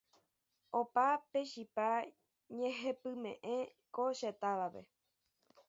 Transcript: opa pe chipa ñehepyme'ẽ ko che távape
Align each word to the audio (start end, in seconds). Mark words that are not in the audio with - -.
opa 0.79 1.05
pe 1.31 1.39
chipa 1.51 1.89
ñehepyme'ẽ 2.57 3.59
ko 3.95 4.03
che 4.17 4.29
távape 4.41 4.81